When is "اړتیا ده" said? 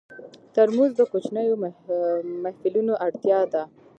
3.05-3.63